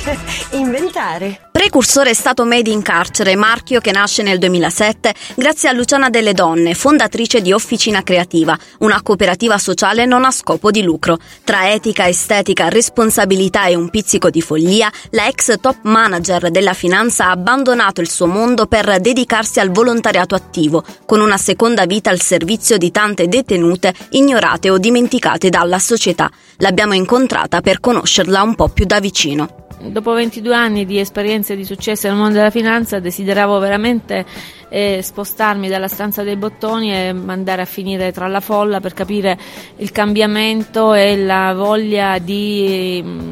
[0.52, 1.48] inventare.
[1.52, 6.32] Precursore è stato Made in Carcere, marchio che nasce nel 2007 grazie a Luciana Delle
[6.32, 11.18] Donne, fondatrice di Officina Creativa, una cooperativa sociale non a scopo di lucro.
[11.44, 17.26] Tra etica, estetica, responsabilità e un pizzico di follia, la ex top manager della finanza
[17.26, 22.20] ha abbandonato il suo mondo per dedicarsi al volontariato attivo, con una seconda vita al
[22.20, 26.30] servizio di tante detenute ignorate o dimenticate dalla società.
[26.58, 29.60] L'abbiamo incontrata per conoscerla un po' più da vicino
[29.90, 34.24] dopo 22 anni di esperienze di successo nel mondo della finanza desideravo veramente
[34.68, 39.38] eh, spostarmi dalla stanza dei bottoni e andare a finire tra la folla per capire
[39.76, 43.29] il cambiamento e la voglia di mm,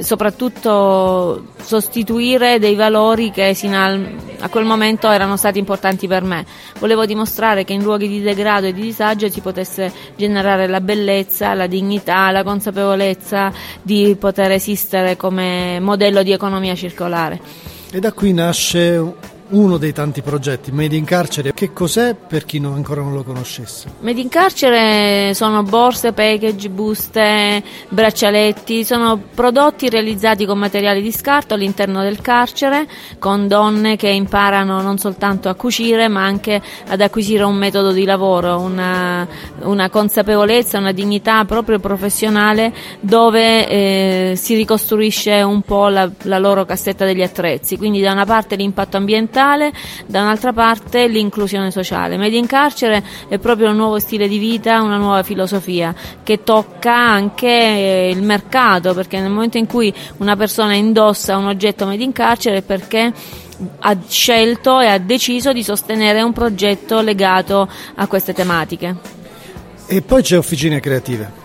[0.00, 6.44] soprattutto sostituire dei valori che sino a quel momento erano stati importanti per me.
[6.78, 11.54] Volevo dimostrare che in luoghi di degrado e di disagio si potesse generare la bellezza,
[11.54, 17.40] la dignità, la consapevolezza di poter esistere come modello di economia circolare.
[17.92, 19.02] E da qui nasce
[19.50, 21.52] uno dei tanti progetti, Made in Carcere.
[21.52, 23.88] Che cos'è per chi non, ancora non lo conoscesse?
[24.00, 31.54] Made in Carcere sono borse, package, buste, braccialetti, sono prodotti realizzati con materiali di scarto
[31.54, 32.86] all'interno del carcere,
[33.18, 38.04] con donne che imparano non soltanto a cucire ma anche ad acquisire un metodo di
[38.04, 39.26] lavoro, una,
[39.62, 46.64] una consapevolezza, una dignità proprio professionale dove eh, si ricostruisce un po' la, la loro
[46.64, 47.76] cassetta degli attrezzi.
[47.76, 49.72] Quindi da una parte l'impatto ambientale, ambientale,
[50.06, 52.16] da un'altra parte l'inclusione sociale.
[52.16, 56.94] Made in carcere è proprio un nuovo stile di vita, una nuova filosofia che tocca
[56.94, 62.02] anche eh, il mercato, perché nel momento in cui una persona indossa un oggetto made
[62.02, 63.12] in carcere è perché
[63.80, 69.18] ha scelto e ha deciso di sostenere un progetto legato a queste tematiche.
[69.86, 71.39] E poi c'è Officine Creative.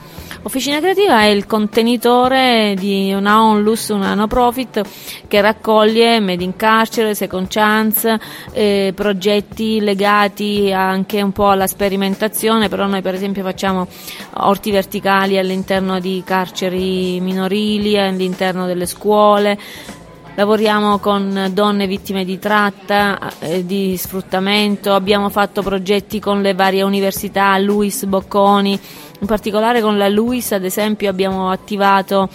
[0.45, 4.79] Officina Creativa è il contenitore di una onlus, una no profit
[5.27, 8.19] che raccoglie Made in Carcere, Second Chance,
[8.51, 13.87] eh, progetti legati anche un po' alla sperimentazione, però noi per esempio facciamo
[14.35, 19.57] orti verticali all'interno di carceri minorili, all'interno delle scuole,
[20.35, 26.83] lavoriamo con donne vittime di tratta, eh, di sfruttamento, abbiamo fatto progetti con le varie
[26.83, 28.79] università, Luis Bocconi,
[29.19, 32.29] in particolare con la Luis ad esempio abbiamo attivato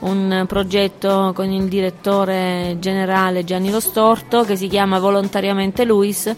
[0.00, 6.34] un progetto con il direttore generale Gianni Lo Storto che si chiama Volontariamente Luis,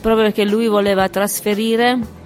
[0.00, 2.18] proprio perché lui voleva trasferire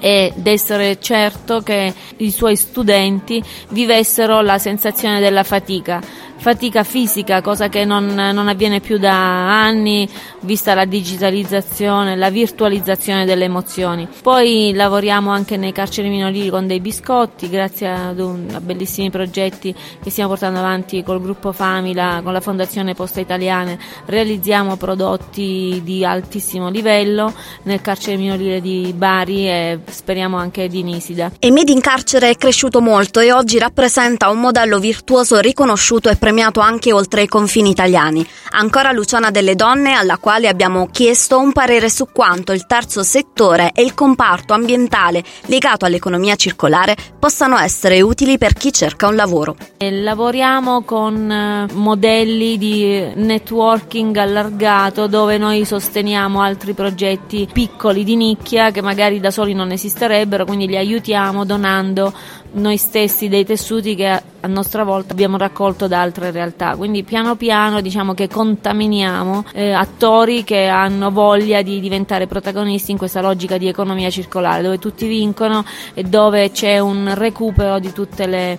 [0.00, 6.02] ed essere certo che i suoi studenti vivessero la sensazione della fatica
[6.36, 10.08] fatica fisica, cosa che non, non, avviene più da anni,
[10.40, 14.06] vista la digitalizzazione, la virtualizzazione delle emozioni.
[14.22, 19.74] Poi lavoriamo anche nei carceri minorili con dei biscotti, grazie ad un, a bellissimi progetti
[20.02, 26.04] che stiamo portando avanti col gruppo Famila, con la Fondazione Posta Italiane, realizziamo prodotti di
[26.04, 31.32] altissimo livello nel carcere minorile di Bari e speriamo anche di Nisida.
[31.38, 36.16] E Made in Carcere è cresciuto molto e oggi rappresenta un modello virtuoso riconosciuto e
[36.24, 38.26] premiato anche oltre i confini italiani.
[38.52, 43.72] Ancora Luciana delle Donne, alla quale abbiamo chiesto un parere su quanto il terzo settore
[43.74, 49.54] e il comparto ambientale legato all'economia circolare possano essere utili per chi cerca un lavoro.
[49.76, 58.70] Lavoriamo con eh, modelli di networking allargato dove noi sosteniamo altri progetti piccoli di nicchia
[58.70, 62.14] che magari da soli non esisterebbero, quindi li aiutiamo donando
[62.54, 66.76] noi stessi dei tessuti che a nostra volta abbiamo raccolto da altre realtà.
[66.76, 72.98] Quindi piano piano diciamo che contaminiamo eh, attori che hanno voglia di diventare protagonisti in
[72.98, 75.64] questa logica di economia circolare, dove tutti vincono
[75.94, 78.58] e dove c'è un recupero di tutte le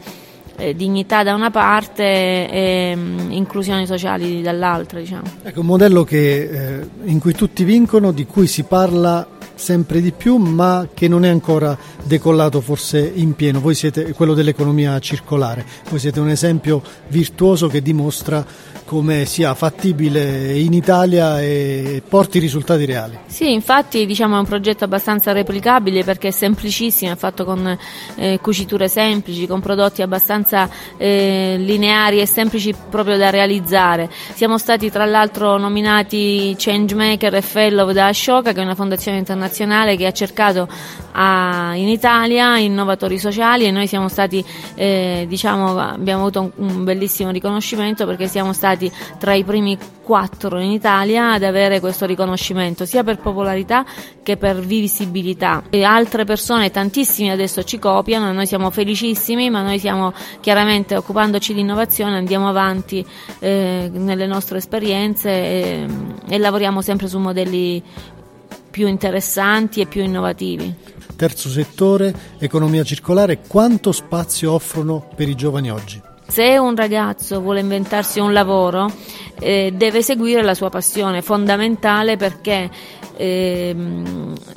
[0.58, 2.04] eh, dignità da una parte
[2.50, 5.00] e mm, inclusioni sociali dall'altra.
[5.00, 5.24] Diciamo.
[5.44, 10.12] Ecco, un modello che, eh, in cui tutti vincono, di cui si parla sempre di
[10.12, 13.60] più, ma che non è ancora decollato forse in pieno.
[13.60, 18.46] Voi siete quello dell'economia circolare, voi siete un esempio virtuoso che dimostra
[18.86, 23.18] come sia fattibile in Italia e porti risultati reali.
[23.26, 27.78] Sì, infatti diciamo è un progetto abbastanza replicabile perché è semplicissimo, è fatto con
[28.16, 34.10] eh, cuciture semplici, con prodotti abbastanza eh, lineari e semplici proprio da realizzare.
[34.34, 39.98] Siamo stati tra l'altro nominati Changemaker e Fellow da Ashoka, che è una fondazione internazionale
[39.98, 40.68] che ha cercato
[41.12, 44.44] a, in Italia, innovatori sociali e noi siamo stati,
[44.76, 48.75] eh, diciamo, abbiamo avuto un, un, bellissimo riconoscimento perché siamo stati
[49.18, 53.84] tra i primi quattro in Italia ad avere questo riconoscimento, sia per popolarità
[54.22, 55.64] che per visibilità.
[55.70, 61.54] E altre persone, tantissimi adesso ci copiano, noi siamo felicissimi, ma noi siamo chiaramente occupandoci
[61.54, 63.06] di innovazione, andiamo avanti
[63.40, 65.88] eh, nelle nostre esperienze e,
[66.28, 67.82] e lavoriamo sempre su modelli
[68.70, 70.74] più interessanti e più innovativi.
[71.16, 76.14] Terzo settore, economia circolare, quanto spazio offrono per i giovani oggi?
[76.28, 78.92] Se un ragazzo vuole inventarsi un lavoro,
[79.40, 82.70] eh, deve seguire la sua passione, fondamentale perché
[83.18, 83.76] eh,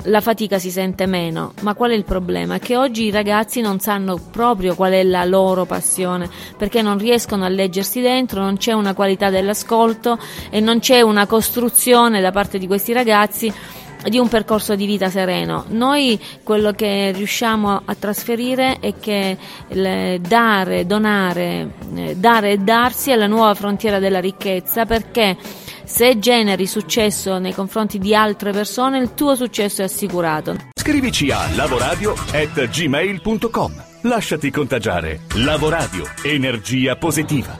[0.04, 1.52] la fatica si sente meno.
[1.60, 2.58] Ma qual è il problema?
[2.58, 7.44] Che oggi i ragazzi non sanno proprio qual è la loro passione, perché non riescono
[7.44, 10.18] a leggersi dentro, non c'è una qualità dell'ascolto
[10.50, 13.52] e non c'è una costruzione da parte di questi ragazzi
[14.06, 15.66] di un percorso di vita sereno.
[15.68, 19.36] Noi quello che riusciamo a trasferire è che
[20.20, 25.36] dare, donare, eh, dare e darsi è la nuova frontiera della ricchezza perché
[25.84, 30.56] se generi successo nei confronti di altre persone il tuo successo è assicurato.
[30.78, 33.84] Scrivici a lavoradio@gmail.com.
[34.02, 35.20] Lasciati contagiare.
[35.36, 37.56] Lavoradio, energia positiva.